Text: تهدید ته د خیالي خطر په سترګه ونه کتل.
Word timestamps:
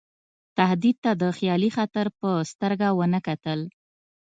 تهدید 0.57 0.97
ته 1.03 1.11
د 1.21 1.23
خیالي 1.37 1.69
خطر 1.77 2.05
په 2.19 2.29
سترګه 2.51 2.87
ونه 2.97 3.19
کتل. 3.27 3.59